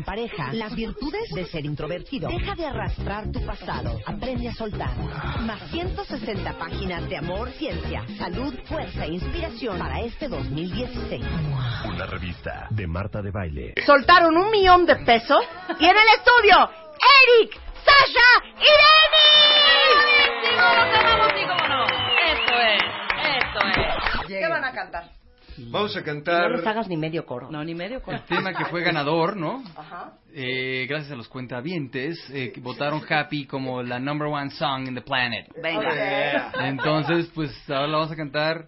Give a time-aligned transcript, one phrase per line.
[0.00, 0.52] en pareja.
[0.52, 2.28] Las virtudes de ser introvertido.
[2.30, 3.98] Deja de arrastrar tu pasado.
[4.06, 4.96] Aprende a soltar.
[5.40, 11.24] Más 160 páginas de amor, ciencia, salud, fuerza e inspiración para este 2016.
[11.84, 13.74] Una revista de Marta de Baile.
[13.84, 15.44] Soltaron un millón de pesos
[15.78, 16.70] y en el estudio,
[17.20, 19.30] Eric, Sasha y Denny.
[20.56, 21.84] ¡Vamos, sí, cómo no!
[21.84, 22.82] Esto es,
[23.36, 24.26] esto es.
[24.26, 25.19] ¿Qué van a cantar?
[25.68, 27.50] Vamos a No cantar les hagas ni medio coro.
[27.50, 28.14] No, ni medio con...
[28.14, 29.62] El tema que fue ganador, ¿no?
[29.76, 30.14] Ajá.
[30.32, 34.94] Eh, gracias a los cuentavientes, eh, que votaron Happy como la number one song in
[34.94, 35.46] the planet.
[35.62, 36.52] Venga.
[36.68, 38.66] Entonces, pues ahora la vamos a cantar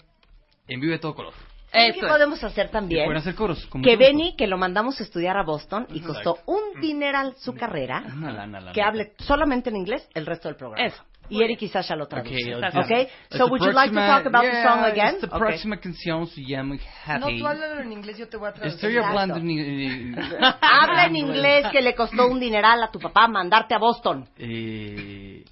[0.68, 1.34] en vivo de todo color.
[1.72, 3.06] ¿Qué podemos hacer también?
[3.06, 3.66] Pueden hacer coros.
[3.82, 3.96] Que.
[3.96, 8.46] Benny, que lo mandamos a estudiar a Boston y costó un dineral su carrera, lana,
[8.46, 8.72] lana.
[8.72, 10.86] que hable solamente en inglés el resto del programa.
[10.86, 11.02] Eso.
[11.32, 12.60] Y Eric y Sasha lo Okay, traducen.
[12.60, 15.14] let's- Okay, let's so would you like to próxima- talk about the yeah, song again?
[15.16, 15.38] Esta Okay.
[15.38, 17.38] próxima canción se llama No, Happy.
[17.38, 18.74] tú háblalo en inglés, yo te voy a traducir.
[18.74, 19.50] Estoy hablando en...
[19.50, 20.14] eh,
[20.60, 24.26] Habla en inglés que le costó un dineral a tu papá mandarte a Boston.
[24.36, 25.44] Eh,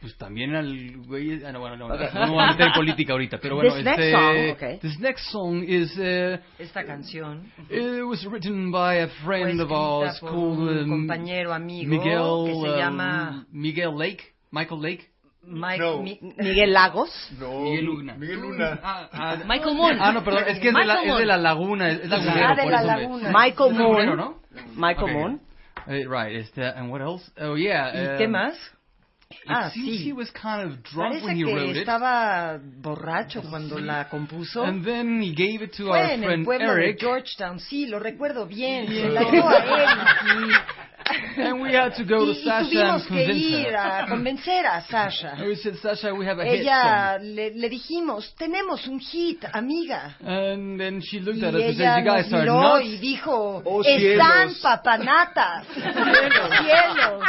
[0.00, 1.42] pues también al güey.
[1.44, 3.72] Ah, no, bueno, no, no me voy a meter política ahorita, pero bueno.
[3.74, 4.78] This next este, song, okay.
[4.80, 5.96] This next song is.
[5.98, 10.78] Uh, Esta canción it was written by a fue friend of ours por called un
[10.80, 12.44] um, compañero amigo Miguel.
[12.44, 14.24] que se um, llama Miguel Lake.
[14.50, 15.08] Michael Lake.
[15.46, 15.78] Mike.
[15.82, 16.02] No.
[16.02, 17.10] Mi- Miguel Lagos.
[17.38, 18.14] No, Miguel Luna.
[18.16, 18.78] Miguel Luna.
[18.82, 19.96] Ah, ah, Michael Moon.
[20.00, 21.26] Ah, no, perdón, es que es de la, es de Moon.
[21.26, 23.30] la laguna, es, es lagunero, Ah, de la me- laguna.
[23.32, 24.16] Michael lagunero, Moon.
[24.16, 24.40] ¿no?
[24.76, 25.14] Michael Okay.
[25.14, 25.40] Moon.
[25.86, 27.30] Eh, right, este, and what else?
[27.38, 27.92] Oh, yeah.
[27.94, 28.54] ¿Y um, qué más?
[29.30, 30.08] It Ah, seems sí.
[30.08, 31.76] he was kind of drunk Parece when he wrote it.
[31.78, 34.62] estaba borracho cuando la compuso.
[34.64, 36.98] And then he gave it to Fue our en el pueblo Eric.
[37.00, 38.86] de Georgetown, sí, lo recuerdo bien.
[38.86, 39.02] Yeah.
[39.02, 40.50] Se la dio a él.
[41.36, 43.76] And we had to go Y, to y Sasha and tuvimos que convince ir her.
[43.76, 45.32] a convencer a Sasha.
[45.36, 49.44] And we said, Sasha, we have a hit Ella le, le dijimos, tenemos un hit,
[49.52, 50.16] amiga.
[50.20, 52.62] And then she looked Y at us and said, ella you guys nos are miró
[52.78, 52.84] nuts.
[52.86, 54.60] y dijo, Oh, están cielos.
[54.62, 55.66] papanatas.
[55.74, 57.22] cielos.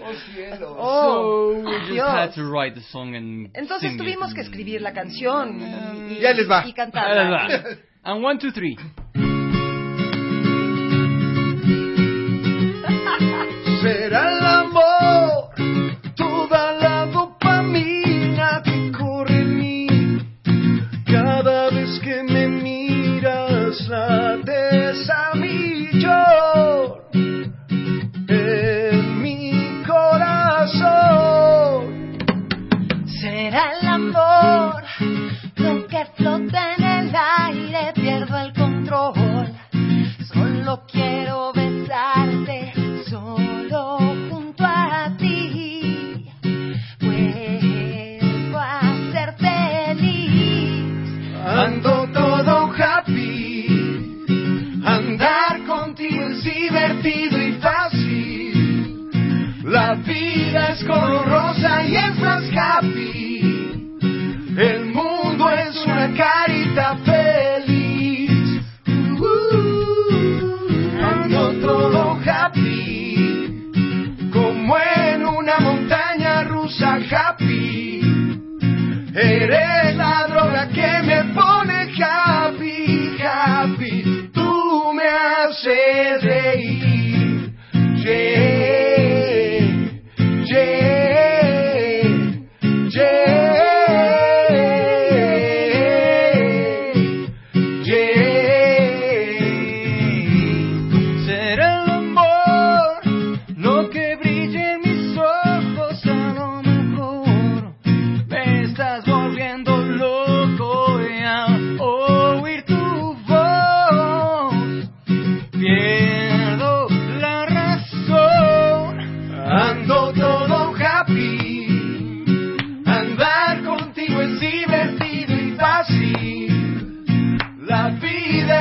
[0.00, 0.76] Oh, cielo.
[0.78, 2.08] Oh, so we just Dios.
[2.10, 4.34] had to write the song and Entonces sing tuvimos it.
[4.36, 6.64] que escribir la canción y, y- Ya les va.
[6.66, 7.48] y cantarla.
[7.48, 7.76] les va.
[8.04, 8.76] And one, two, three.
[61.24, 63.96] Rosa y más happy.
[64.56, 68.62] El mundo es una carita feliz.
[71.02, 73.70] Ando todo happy,
[74.32, 78.00] como en una montaña rusa happy.
[79.14, 79.95] Eres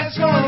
[0.06, 0.45] Let's go.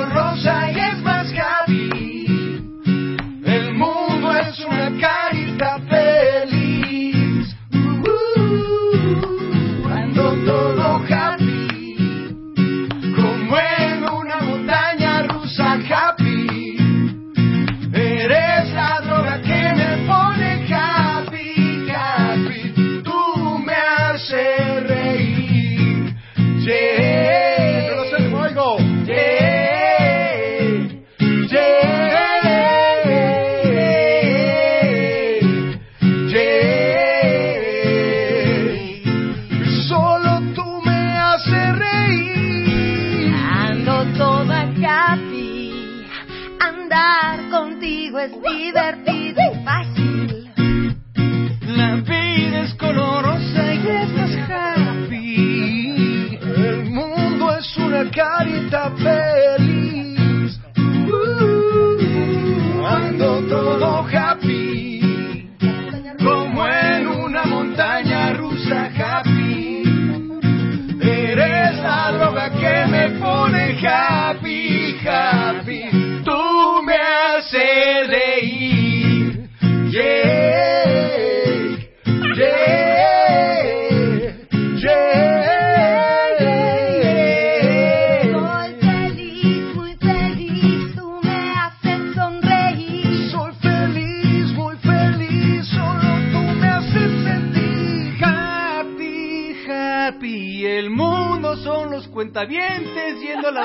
[48.19, 48.96] Es divertido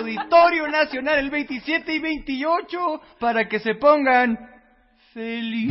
[0.03, 4.37] Auditorio Nacional el 27 y 28 para que se pongan
[5.13, 5.71] feliz.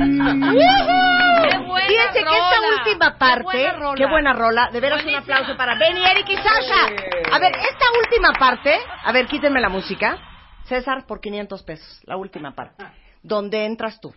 [0.00, 3.96] ¡Qué buena Fíjense que esta última parte, ¡Qué buena rola!
[3.96, 5.36] qué buena rola, de veras un Buenísima.
[5.36, 6.86] aplauso para Benny, Eric y Sasha.
[7.32, 10.18] A ver, esta última parte, a ver, quítenme la música.
[10.64, 12.84] César, por 500 pesos, la última parte,
[13.22, 14.14] donde entras tú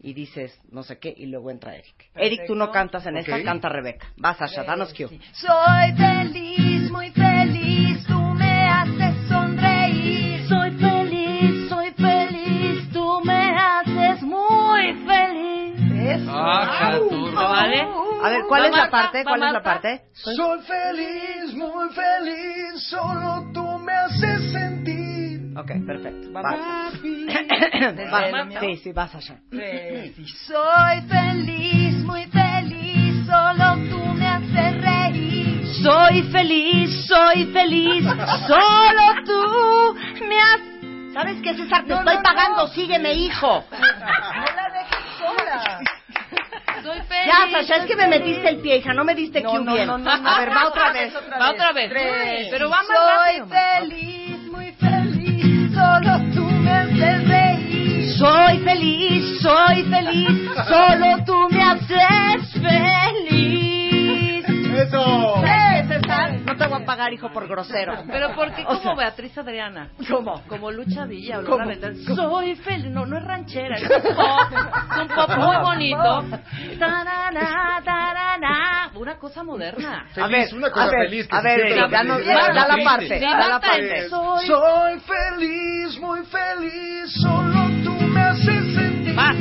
[0.00, 2.10] y dices no sé qué y luego entra Eric.
[2.14, 4.06] Eric, tú no cantas en esta, canta Rebeca.
[4.24, 5.08] Va, Sasha, danos cue.
[5.32, 7.17] Soy feliz, muy feliz,
[16.14, 16.28] feliz.
[16.28, 16.98] Ah.
[17.34, 17.88] ¿Vale?
[18.22, 19.18] A ver, ¿cuál ¿Va es la parte?
[19.18, 20.02] ¿Va ¿Cuál es la parte?
[20.12, 25.18] Soy feliz, muy feliz, solo tú me haces sentir
[25.58, 26.32] Ok, perfecto.
[26.32, 26.40] Va.
[26.86, 27.26] happy.
[28.12, 28.60] Va.
[28.60, 29.38] Sí, sí, va, Sasha.
[30.46, 35.66] Soy feliz, muy feliz, solo tú me haces reír.
[35.82, 38.04] Soy feliz, soy feliz,
[38.46, 39.96] solo tú
[40.28, 41.12] me haces...
[41.12, 41.84] ¿Sabes qué, César?
[41.86, 43.64] Te estoy pagando, sígueme, hijo.
[43.70, 43.78] Soy
[45.36, 45.97] feliz.
[47.26, 49.90] Ya, Sasha, es que me metiste el pie, hija, no me diste cue bien.
[49.90, 51.12] A ver, va otra vez.
[51.40, 51.90] Va otra vez.
[52.50, 53.48] Pero va más Soy rápido.
[53.80, 58.12] feliz, muy feliz, solo tú me haces reír.
[58.18, 63.57] Soy feliz, soy feliz, solo tú me haces feliz.
[66.98, 68.02] Pagar, hijo, por grosero.
[68.10, 69.88] Pero ¿por qué O como sea, Beatriz Adriana?
[70.10, 70.42] ¿Cómo?
[70.48, 71.64] Como Lucha Villa ¿Cómo?
[72.14, 72.90] Soy feliz.
[72.90, 73.76] No, no es ranchera.
[73.76, 74.52] Es un pop.
[74.92, 76.24] Es un pop muy bonito.
[76.78, 78.90] Tarana, tarana.
[78.94, 80.06] Una cosa moderna.
[80.16, 83.60] A ver, una cosa a ver, feliz que a ver, da la parte, da la
[83.60, 84.08] parte.
[84.08, 89.34] Soy Soy feliz, muy feliz, solo tú me haces sentir Va.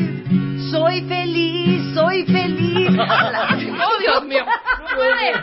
[0.71, 2.89] Soy feliz, soy feliz.
[3.79, 4.45] Oh, Dios mío.
[4.45, 5.33] No puede.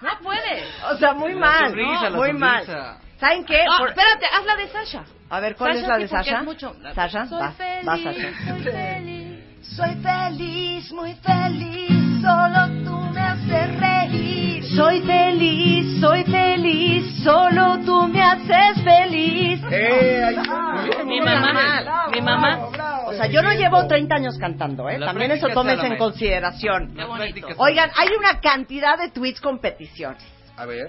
[0.00, 0.64] No puede.
[0.90, 2.64] O sea, muy La mal, sonrisa, la muy mal.
[2.66, 2.98] sonrisa.
[3.18, 3.60] ¿Saben qué?
[3.62, 5.04] Ah, Por- espérate, haz la de Sasha.
[5.30, 6.42] A ver, ¿cuál Sasha es la de Sasha?
[6.42, 8.12] mucho- Sasha, Soy va, feliz, va, Sasha.
[8.44, 14.64] soy feliz, soy feliz, muy feliz, solo tú me haces reír.
[14.74, 19.60] Soy feliz, soy feliz, solo tú me haces feliz.
[19.70, 21.06] Eh, bien.
[21.06, 22.58] Mi mamá, mi mamá.
[23.06, 24.98] O sea, yo no llevo 30 años cantando, ¿eh?
[24.98, 26.94] La También eso tomes en consideración.
[26.96, 27.46] Qué bonito.
[27.58, 30.22] Oigan, hay una cantidad de tweets con peticiones.
[30.56, 30.88] A ver.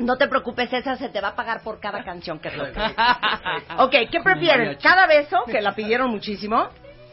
[0.00, 2.74] No te preocupes, esa se te va a pagar por cada canción que toques.
[3.78, 4.76] Ok, ¿qué prefieren?
[4.82, 6.68] ¿Cada beso, que la pidieron muchísimo?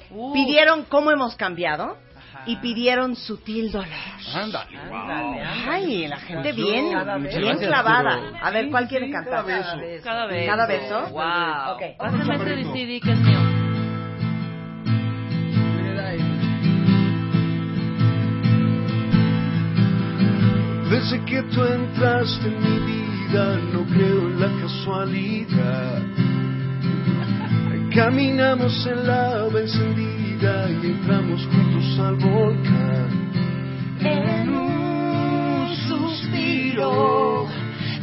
[0.10, 1.98] Uh, Pidieron cómo hemos cambiado
[2.46, 3.88] y pidieron sutil dolor.
[4.34, 4.78] Ándale.
[5.70, 8.20] Ay, la gente bien, bien Gracias, clavada.
[8.42, 9.46] A ver, ¿cuál quiere cantar?
[10.04, 10.48] Cada vez.
[10.48, 11.08] ¿Cada beso?
[11.12, 11.76] Wow.
[11.76, 11.98] Ok.
[11.98, 13.51] Pásame ese CD que es mío.
[21.02, 26.04] Desde que tú entraste en mi vida, no creo en la casualidad.
[27.92, 33.32] Caminamos en la encendida y entramos juntos al volcán.
[34.00, 37.48] En un suspiro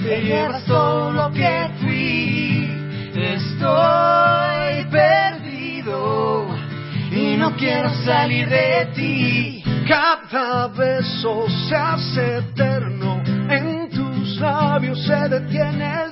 [0.03, 2.69] te llevas todo lo que fui.
[3.15, 6.49] Estoy perdido
[7.13, 9.58] y no quiero salir de ti.
[9.89, 16.08] Cada beso se hace eterno, en tus labios se detiene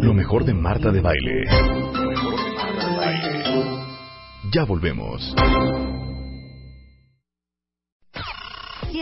[0.00, 1.44] lo mejor de Marta de Baile.
[4.52, 5.34] Ya volvemos.